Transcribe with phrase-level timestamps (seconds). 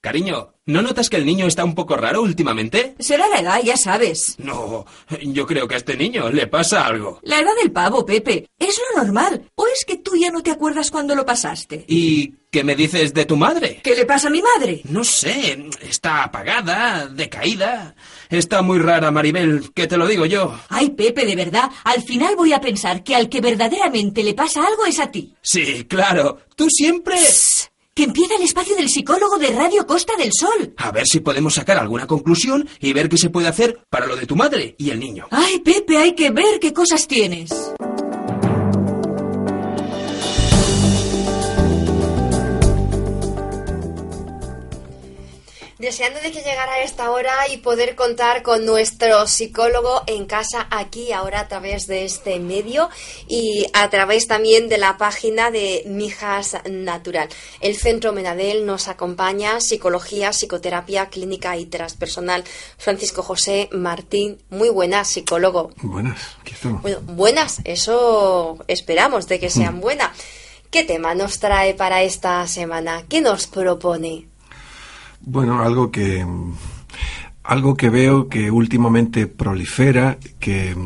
[0.00, 2.94] Cariño, ¿no notas que el niño está un poco raro últimamente?
[3.00, 4.36] Será la edad, ya sabes.
[4.38, 4.86] No,
[5.20, 7.18] yo creo que a este niño le pasa algo.
[7.22, 8.48] La edad del pavo, Pepe.
[8.60, 9.50] Es lo normal.
[9.56, 11.84] ¿O es que tú ya no te acuerdas cuando lo pasaste?
[11.88, 13.80] ¿Y qué me dices de tu madre?
[13.82, 14.82] ¿Qué le pasa a mi madre?
[14.84, 17.96] No sé, está apagada, decaída.
[18.30, 20.56] Está muy rara, Maribel, que te lo digo yo.
[20.68, 24.64] Ay, Pepe, de verdad, al final voy a pensar que al que verdaderamente le pasa
[24.64, 25.34] algo es a ti.
[25.42, 26.38] Sí, claro.
[26.54, 27.16] Tú siempre...
[27.16, 27.67] Shh,
[27.98, 30.72] que empieza el espacio del psicólogo de Radio Costa del Sol.
[30.76, 34.14] A ver si podemos sacar alguna conclusión y ver qué se puede hacer para lo
[34.14, 35.26] de tu madre y el niño.
[35.32, 37.50] Ay, Pepe, hay que ver qué cosas tienes.
[45.88, 51.12] Deseando de que llegara esta hora y poder contar con nuestro psicólogo en casa aquí
[51.12, 52.90] ahora a través de este medio
[53.26, 57.30] y a través también de la página de Mijas Natural.
[57.60, 62.44] El Centro Menadel nos acompaña psicología, psicoterapia clínica y transpersonal.
[62.76, 65.70] Francisco José Martín, muy buenas, psicólogo.
[65.80, 66.82] Buenas, aquí estamos.
[66.82, 70.10] Bueno, buenas, eso esperamos de que sean buenas.
[70.70, 73.04] ¿Qué tema nos trae para esta semana?
[73.08, 74.28] ¿Qué nos propone?
[75.20, 76.26] Bueno, algo que
[77.48, 80.76] algo que veo que últimamente prolifera, que,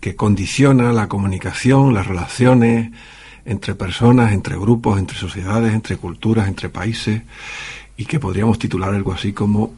[0.00, 2.92] que condiciona la comunicación, las relaciones
[3.44, 7.22] entre personas, entre grupos, entre sociedades, entre culturas, entre países,
[7.96, 9.74] y que podríamos titular algo así como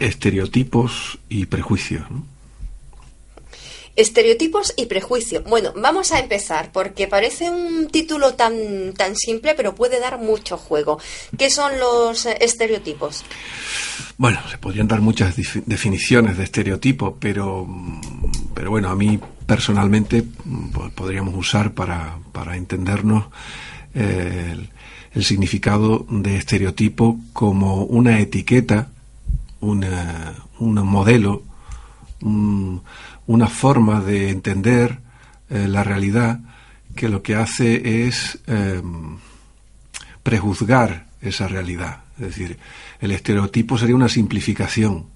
[0.00, 2.10] estereotipos y prejuicios.
[2.10, 2.24] ¿no?
[3.96, 5.42] Estereotipos y prejuicio.
[5.42, 10.56] Bueno, vamos a empezar porque parece un título tan, tan simple, pero puede dar mucho
[10.56, 10.98] juego.
[11.36, 13.24] ¿Qué son los estereotipos?
[14.16, 15.34] Bueno, se podrían dar muchas
[15.66, 17.66] definiciones de estereotipo, pero,
[18.54, 20.22] pero bueno, a mí personalmente
[20.72, 23.24] po- podríamos usar para, para entendernos
[23.94, 24.70] el,
[25.24, 28.90] significado de estereotipo como una etiqueta,
[29.60, 29.84] un
[30.60, 31.42] modelo,
[33.26, 34.98] una forma de entender
[35.48, 36.40] eh, la realidad
[36.94, 38.82] que lo que hace es eh,
[40.22, 42.00] prejuzgar esa realidad.
[42.18, 42.58] Es decir,
[43.00, 45.06] el estereotipo sería una simplificación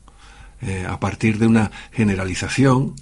[0.62, 2.94] eh, a partir de una generalización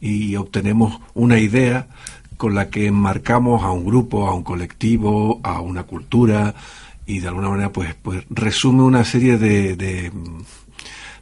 [0.00, 1.88] y obtenemos una idea
[2.36, 6.54] con la que enmarcamos a un grupo, a un colectivo, a una cultura
[7.06, 10.12] y de alguna manera pues, pues resume una serie de, de,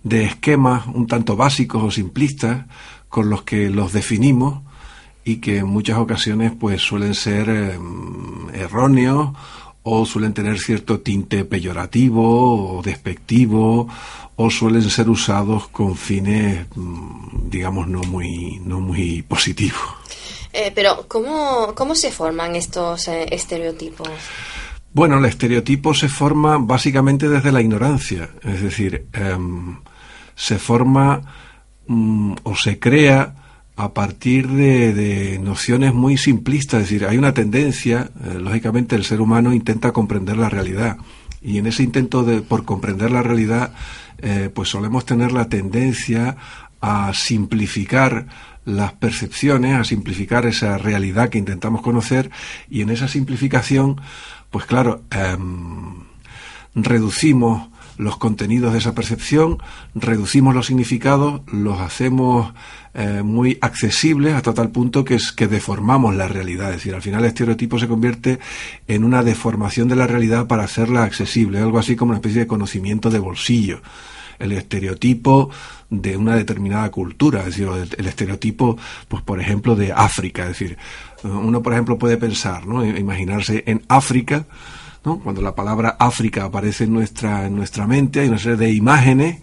[0.04, 2.66] de esquemas un tanto básicos o simplistas
[3.08, 4.62] con los que los definimos
[5.24, 7.78] y que en muchas ocasiones pues suelen ser eh,
[8.52, 9.30] erróneos
[9.82, 13.88] o suelen tener cierto tinte peyorativo o despectivo
[14.36, 20.04] o suelen ser usados con fines mm, digamos no muy no muy positivos.
[20.54, 24.08] Eh, pero, ¿cómo, ¿cómo se forman estos eh, estereotipos?
[24.92, 29.78] Bueno, el estereotipo se forma básicamente desde la ignorancia, es decir, em,
[30.34, 31.20] se forma
[31.86, 33.34] mm, o se crea
[33.76, 39.04] a partir de, de nociones muy simplistas, es decir, hay una tendencia, eh, lógicamente el
[39.04, 40.96] ser humano intenta comprender la realidad
[41.44, 43.74] y en ese intento de por comprender la realidad,
[44.18, 46.36] eh, pues solemos tener la tendencia
[46.80, 48.26] a simplificar
[48.64, 52.30] las percepciones, a simplificar esa realidad que intentamos conocer
[52.70, 54.00] y en esa simplificación,
[54.50, 56.04] pues claro, em,
[56.74, 59.58] reducimos los contenidos de esa percepción,
[59.94, 62.52] reducimos los significados, los hacemos
[62.94, 66.70] eh, muy accesibles hasta tal punto que, es, que deformamos la realidad.
[66.70, 68.38] Es decir, al final el estereotipo se convierte
[68.88, 72.46] en una deformación de la realidad para hacerla accesible, algo así como una especie de
[72.46, 73.80] conocimiento de bolsillo.
[74.38, 75.50] El estereotipo
[75.90, 78.76] de una determinada cultura, es decir, el, estereotipo,
[79.08, 80.42] pues por ejemplo, de África.
[80.42, 80.76] Es decir,
[81.22, 82.84] uno por ejemplo puede pensar, ¿no?
[82.84, 84.46] imaginarse en África,
[85.04, 89.38] Cuando la palabra África aparece en nuestra, en nuestra mente, hay una serie de imágenes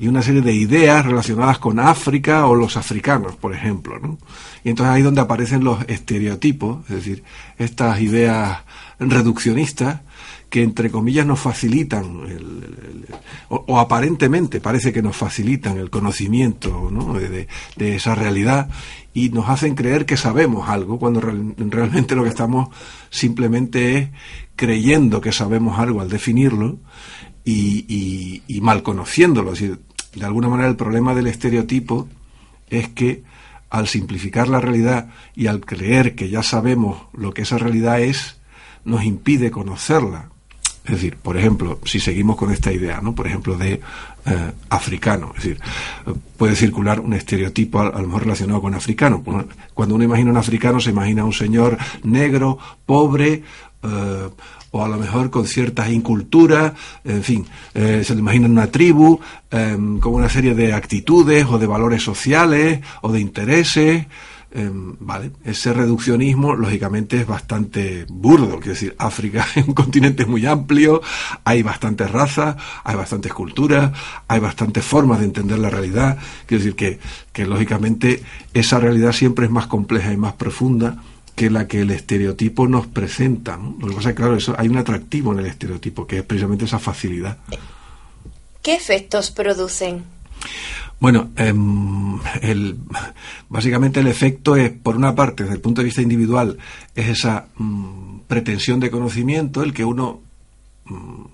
[0.00, 4.00] y una serie de ideas relacionadas con África o los africanos, por ejemplo.
[4.00, 4.18] ¿no?
[4.64, 7.22] Y entonces ahí es donde aparecen los estereotipos, es decir,
[7.56, 8.62] estas ideas
[8.98, 10.00] reduccionistas
[10.50, 12.20] que entre comillas nos facilitan
[13.48, 16.90] o, aparentemente parece que nos facilitan el conocimiento
[17.76, 18.68] de, esa realidad
[19.14, 22.68] y nos hacen creer que sabemos algo cuando realmente lo que estamos
[23.10, 24.08] simplemente es
[24.56, 26.78] creyendo que sabemos algo al definirlo
[27.44, 29.52] y, mal conociéndolo.
[29.54, 32.08] de alguna manera el problema del estereotipo
[32.68, 33.22] es que
[33.70, 38.40] al simplificar la realidad y al creer que ya sabemos lo que esa realidad es,
[38.84, 40.30] nos impide conocerla.
[40.84, 43.14] Es decir, por ejemplo, si seguimos con esta idea, ¿no?
[43.14, 43.80] Por ejemplo, de
[44.26, 45.32] eh, africano.
[45.36, 45.60] Es decir,
[46.36, 49.22] puede circular un estereotipo a, lo mejor relacionado con africano.
[49.74, 53.42] Cuando uno imagina un africano, se imagina un señor negro, pobre,
[53.82, 54.28] eh,
[54.72, 56.72] o a lo mejor con ciertas inculturas,
[57.04, 61.58] en fin, eh, se le imagina una tribu em, con una serie de actitudes o
[61.58, 64.06] de valores sociales o de intereses.
[64.52, 70.44] Em, vale, ese reduccionismo lógicamente es bastante burdo, quiero decir, África es un continente muy
[70.44, 71.00] amplio,
[71.44, 73.92] hay bastantes razas, hay bastantes culturas,
[74.26, 76.98] hay bastantes formas de entender la realidad, quiero decir que,
[77.32, 81.00] que lógicamente esa realidad siempre es más compleja y más profunda
[81.36, 83.56] que la que el estereotipo nos presenta.
[83.56, 86.64] Lo que pasa es claro, eso, hay un atractivo en el estereotipo, que es precisamente
[86.64, 87.38] esa facilidad.
[88.62, 90.04] ¿Qué efectos producen?
[91.00, 92.78] Bueno, em, el,
[93.48, 96.58] básicamente el efecto es, por una parte, desde el punto de vista individual,
[96.94, 100.20] es esa mm, pretensión de conocimiento, el que uno
[100.84, 101.24] mm,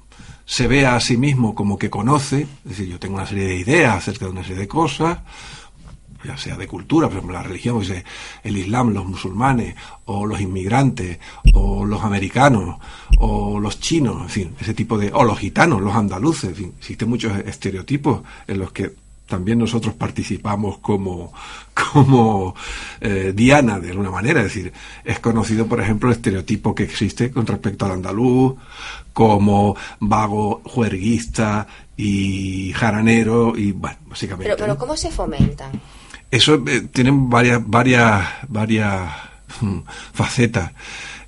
[0.45, 3.57] se vea a sí mismo como que conoce, es decir, yo tengo una serie de
[3.57, 5.19] ideas acerca de una serie de cosas,
[6.25, 7.93] ya sea de cultura, por ejemplo, la religión, pues,
[8.45, 9.75] el Islam, los musulmanes,
[10.05, 11.19] o los inmigrantes,
[11.55, 12.79] o los americanos,
[13.19, 16.75] o los chinos, en fin, ese tipo de, o los gitanos, los andaluces, en fin,
[16.79, 18.95] existen muchos estereotipos en los que
[19.27, 21.33] también nosotros participamos como,
[21.93, 22.55] como
[23.01, 24.41] eh, Diana, de alguna manera.
[24.41, 24.73] Es decir,
[25.05, 28.55] es conocido, por ejemplo, el estereotipo que existe con respecto al andaluz,
[29.13, 34.45] como vago, juerguista y jaranero, y bueno, básicamente.
[34.45, 35.71] Pero, pero ¿cómo se fomentan?
[36.31, 39.13] Eso eh, tiene varias, varias, varias
[39.61, 39.79] mm,
[40.13, 40.73] facetas.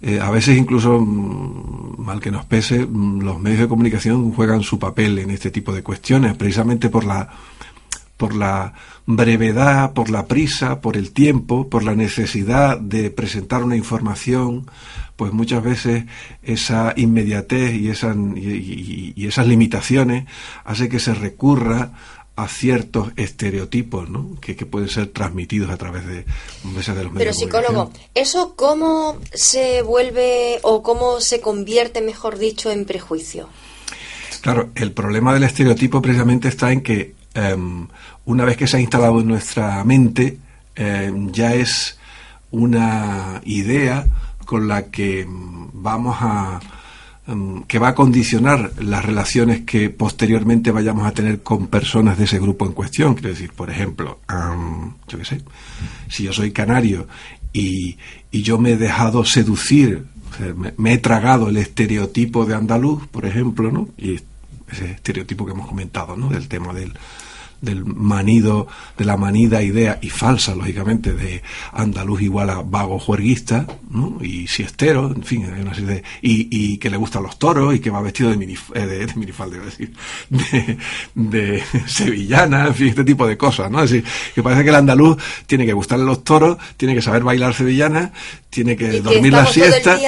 [0.00, 4.62] Eh, a veces incluso, mm, mal que nos pese, mm, los medios de comunicación juegan
[4.62, 7.29] su papel en este tipo de cuestiones, precisamente por la,
[8.19, 8.75] por la
[9.06, 14.70] brevedad, por la prisa, por el tiempo, por la necesidad de presentar una información,
[15.17, 16.05] pues muchas veces
[16.43, 20.26] esa inmediatez y, esa, y esas limitaciones
[20.65, 21.93] hace que se recurra
[22.38, 24.37] a ciertos estereotipos ¿no?
[24.41, 26.25] que, pueden ser transmitidos a través de, de
[26.62, 27.12] los medios.
[27.17, 33.49] Pero psicólogo, ¿eso cómo se vuelve o cómo se convierte, mejor dicho, en prejuicio?
[34.41, 37.87] Claro, el problema del estereotipo precisamente está en que em,
[38.25, 40.39] una vez que se ha instalado en nuestra mente,
[40.75, 41.99] em, ya es
[42.51, 44.07] una idea
[44.45, 46.61] con la que em, vamos a
[47.67, 52.39] que va a condicionar las relaciones que posteriormente vayamos a tener con personas de ese
[52.39, 53.15] grupo en cuestión.
[53.15, 54.21] Quiero decir, por ejemplo,
[55.09, 55.43] yo qué sé,
[56.09, 57.07] si yo soy canario
[57.53, 57.99] y,
[58.33, 60.05] yo me he dejado seducir,
[60.79, 63.89] me, he tragado el estereotipo de andaluz, por ejemplo, ¿no?
[63.99, 64.21] Y
[64.70, 66.29] ese estereotipo que hemos comentado, ¿no?
[66.29, 66.93] Del tema del,
[67.61, 71.43] del manido, de la manida idea, y falsa, lógicamente, de
[71.73, 74.19] andaluz igual a vago juerguista, ¿no?
[74.23, 77.75] y siestero, en fin, hay una serie de, y, y, que le gustan los toros,
[77.75, 79.93] y que va vestido de, minif, eh, de, de minifalda, decir,
[80.31, 80.79] de,
[81.14, 83.82] de, sevillana, en fin, este tipo de cosas, ¿no?
[83.82, 85.17] Es decir, que parece que el andaluz
[85.47, 88.12] tiene que gustarle los toros, tiene que saber bailar sevillana,
[88.50, 89.99] tiene que dormir la siesta,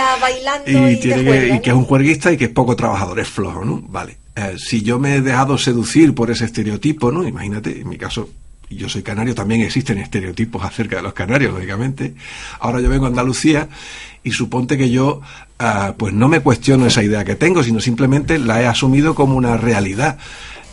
[0.67, 3.65] y, tiene que, y que es un juerguista y que es poco trabajador, es flojo,
[3.65, 3.83] ¿no?
[3.89, 4.17] Vale.
[4.35, 7.27] Eh, si yo me he dejado seducir por ese estereotipo, ¿no?
[7.27, 8.31] Imagínate, en mi caso,
[8.71, 12.15] yo soy canario, también existen estereotipos acerca de los canarios, lógicamente.
[12.61, 13.69] Ahora yo vengo a Andalucía
[14.23, 15.21] y suponte que yo,
[15.59, 19.37] ah, pues no me cuestiono esa idea que tengo, sino simplemente la he asumido como
[19.37, 20.19] una realidad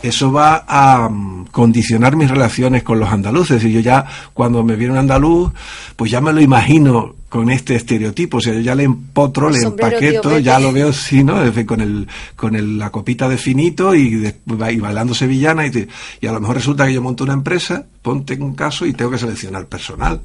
[0.04, 3.64] eso va a mm, condicionar mis relaciones con los andaluces.
[3.64, 5.52] Y yo ya, cuando me viene un andaluz,
[5.96, 10.40] pues ya me lo imagino con este estereotipo, o sea, ya le empotro, le empaqueto,
[10.40, 11.36] ya lo veo sí, ¿no?
[11.66, 15.90] Con el, con el, la copita de finito y, bailando sevillana y,
[16.22, 19.12] y, a lo mejor resulta que yo monto una empresa, ponte un caso y tengo
[19.12, 20.22] que seleccionar personal.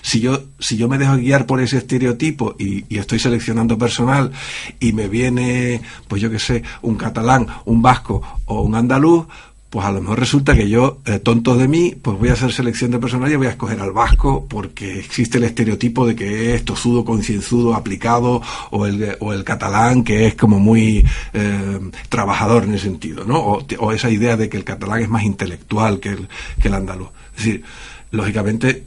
[0.00, 4.32] Si yo, si yo me dejo guiar por ese estereotipo y, y estoy seleccionando personal
[4.80, 9.26] y me viene, pues yo qué sé, un catalán, un vasco o un andaluz,
[9.70, 12.52] pues a lo mejor resulta que yo, eh, tonto de mí, pues voy a hacer
[12.52, 16.54] selección de personal y voy a escoger al vasco porque existe el estereotipo de que
[16.54, 22.64] es tosudo, concienzudo, aplicado, o el, o el catalán que es como muy eh, trabajador
[22.64, 23.40] en ese sentido, ¿no?
[23.40, 26.28] O, esa idea de que el catalán es más intelectual que el,
[26.60, 27.08] que el andaluz.
[27.36, 27.64] Es decir,
[28.12, 28.84] lógicamente,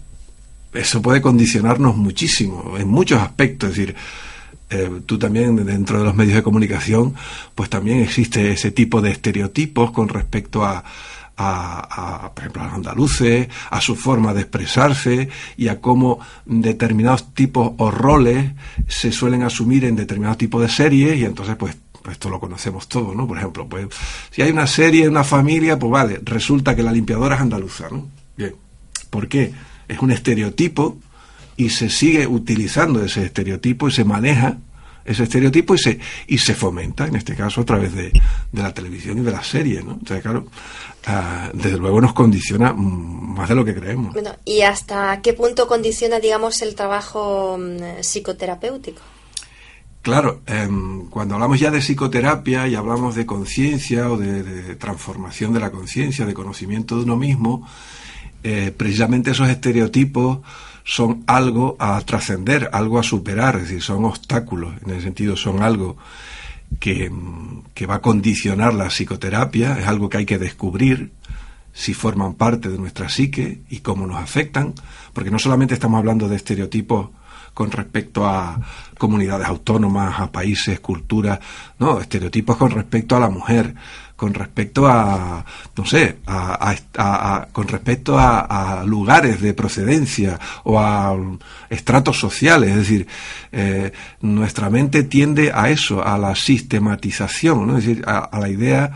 [0.74, 3.72] eso puede condicionarnos muchísimo, en muchos aspectos.
[3.72, 3.96] Es decir,
[4.70, 7.16] eh, tú también dentro de los medios de comunicación,
[7.56, 10.84] pues también existe ese tipo de estereotipos con respecto a,
[11.40, 17.34] a, por ejemplo, a los andaluces, a su forma de expresarse y a cómo determinados
[17.34, 18.52] tipos o roles
[18.88, 22.88] se suelen asumir en determinados tipos de series y entonces pues, pues esto lo conocemos
[22.88, 23.28] todos, ¿no?
[23.28, 23.88] Por ejemplo, pues
[24.32, 28.08] si hay una serie, una familia, pues vale, resulta que la limpiadora es andaluza, ¿no?
[28.36, 28.56] Bien.
[29.10, 29.54] ¿Por qué?
[29.88, 30.98] Es un estereotipo
[31.60, 34.58] y se sigue utilizando ese estereotipo y se maneja
[35.04, 38.14] ese estereotipo y se, y se fomenta, en este caso, a través de,
[38.54, 39.94] la televisión y de las series, ¿no?
[39.94, 40.46] Entonces, claro,
[41.08, 44.14] ah, desde luego nos condiciona más de lo que creemos.
[44.14, 49.02] Bueno, ¿y hasta qué punto condiciona, digamos, el trabajo mm, psicoterapéutico?
[50.02, 55.60] Claro, em, cuando hablamos ya de psicoterapia y hablamos de conciencia o de, transformación de
[55.60, 57.68] la conciencia, de conocimiento de uno mismo,
[58.44, 60.40] eh, precisamente esos estereotipos
[60.84, 65.62] son algo a trascender, algo a superar, es decir, son obstáculos, en ese sentido son
[65.62, 65.98] algo
[66.80, 67.12] que,
[67.74, 71.12] que, va a condicionar la psicoterapia, es algo que hay que descubrir
[71.74, 74.74] si forman parte de nuestra psique y cómo nos afectan,
[75.14, 77.10] porque no solamente estamos hablando de estereotipos
[77.54, 78.60] con respecto a
[78.98, 81.40] comunidades autónomas, a países, culturas,
[81.78, 83.76] no, estereotipos con respecto a la mujer,
[84.20, 85.46] con respecto a,
[85.78, 91.16] no sé, a, con respecto a, lugares de procedencia o a
[91.70, 92.72] estratos sociales.
[92.72, 93.08] Es decir,
[93.54, 97.78] eh, nuestra mente tiende a eso, a la sistematización, ¿no?
[97.78, 98.92] es decir, a, la idea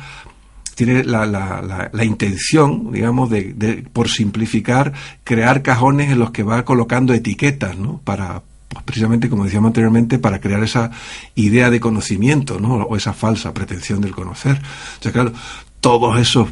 [0.76, 4.92] tiene la, la, la, intención, digamos, de, de, por simplificar,
[5.24, 8.02] crear cajones en los que va colocando etiquetas, ¿no?
[8.04, 8.42] Para,
[8.84, 10.92] precisamente, como decíamos anteriormente, para crear esa
[11.36, 12.76] idea de conocimiento, ¿no?
[12.76, 14.60] O esa falsa pretensión del conocer.
[15.00, 15.34] O sea, claro,
[15.80, 16.50] todos esos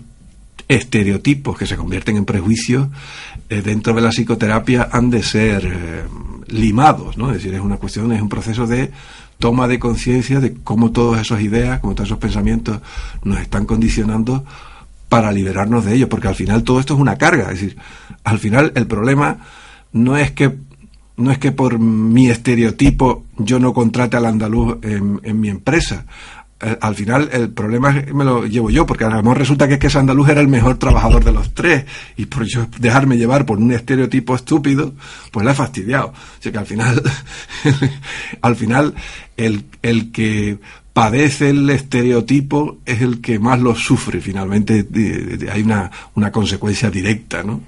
[0.68, 2.88] estereotipos que se convierten en prejuicios
[3.50, 6.04] eh, dentro de la psicoterapia han de ser eh,
[6.48, 7.30] limados, ¿no?
[7.30, 8.92] Es decir, es una cuestión, es un proceso de
[9.40, 12.80] toma de conciencia de cómo todas esas ideas, cómo todos esos pensamientos
[13.24, 14.46] nos están condicionando
[15.10, 17.78] para liberarnos de ellos, porque al final todo esto es una carga, es decir,
[18.24, 19.40] al final el problema
[19.92, 20.56] no es que
[21.22, 26.06] no es que por mi estereotipo yo no contrate al andaluz en, mi empresa.
[26.60, 29.76] Eh, al final el problema me lo llevo yo, porque a lo mejor resulta que,
[29.76, 31.86] es que ese andaluz era el mejor trabajador de los tres,
[32.18, 34.94] y por yo dejarme llevar por un estereotipo estúpido,
[35.32, 36.08] pues la he fastidiado.
[36.08, 37.02] O sea que al final,
[38.42, 38.96] al final,
[39.38, 40.60] el, el que
[40.94, 44.88] padece el estereotipo es el que más lo sufre finalmente.
[45.52, 47.62] Hay una, una consecuencia directa, ¿no?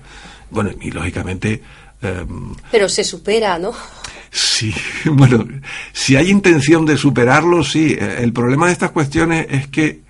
[0.52, 1.62] Bueno, y lógicamente
[2.04, 3.72] Em, Pero se supera, ¿no?
[4.30, 4.74] Sí,
[5.06, 5.48] bueno,
[5.94, 7.96] si hay intención de superarlo, sí.
[8.00, 10.02] El problema de estas cuestiones es que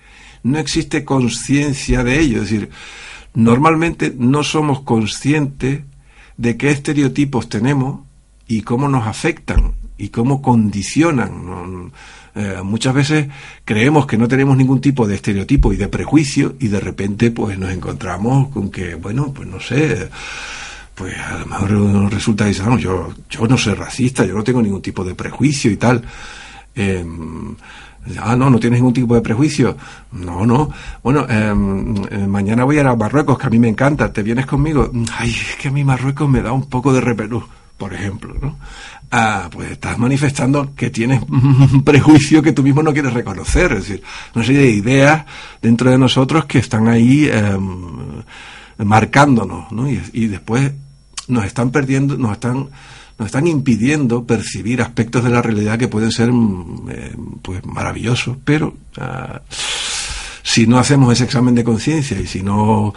[0.43, 2.37] no existe conciencia de ello.
[2.41, 2.69] Es decir,
[3.33, 5.81] normalmente no somos conscientes
[6.37, 8.01] de qué estereotipos tenemos
[8.47, 11.91] y cómo nos afectan y cómo condicionan.
[12.35, 13.27] Eh, muchas veces
[13.63, 17.59] creemos que no tenemos ningún tipo de estereotipo y de prejuicio y de repente pues
[17.59, 20.09] nos encontramos con que, bueno, pues no sé
[20.95, 24.81] pues a lo mejor resulta que yo, yo no soy racista, yo no tengo ningún
[24.81, 26.03] tipo de prejuicio y tal.
[26.75, 27.55] Em,
[28.19, 29.75] ah, no, no tienes ningún tipo de prejuicio.
[30.11, 30.69] No, no.
[31.01, 34.13] Bueno, em, eh, mañana voy a ir a Marruecos, que a mí me encanta.
[34.13, 34.91] ¿Te vienes conmigo?
[35.17, 37.43] Ay, es que a mí Marruecos me da un poco de repelús,
[37.77, 38.57] por ejemplo, ¿no?
[39.11, 43.71] Ah, pues estás manifestando que tienes un prejuicio que tú mismo no quieres reconocer.
[43.73, 45.25] Es decir, una serie de ideas
[45.61, 48.23] dentro de nosotros que están ahí em,
[48.77, 49.87] marcándonos, ¿no?
[49.87, 50.71] Y después
[51.27, 52.69] nos están perdiendo, nos están
[53.17, 58.37] nos están impidiendo percibir aspectos de la realidad que pueden ser mm, eh, pues maravillosos,
[58.43, 59.41] pero ah,
[60.41, 62.93] si no hacemos ese examen de conciencia y si no,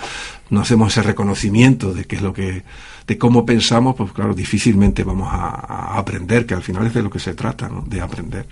[0.51, 2.65] no hacemos ese reconocimiento de qué es lo que
[3.07, 5.49] de cómo pensamos, pues claro, difícilmente vamos a,
[5.95, 7.85] a aprender, que al final es de lo que se trata, ¿no?
[7.87, 8.47] de aprender.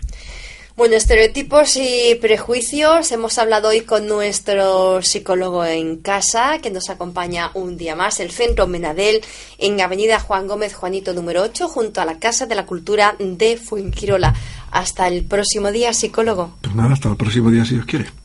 [0.76, 3.12] Bueno, estereotipos y prejuicios.
[3.12, 8.33] Hemos hablado hoy con nuestro psicólogo en casa, que nos acompaña un día más, el
[8.33, 9.21] Centro Menadel,
[9.59, 13.57] en Avenida Juan Gómez Juanito número 8, junto a la Casa de la Cultura de
[13.57, 14.35] Fuenquirola.
[14.73, 16.57] Hasta el próximo día, psicólogo.
[16.61, 18.24] Pues nada, hasta el próximo día, si Dios quiere.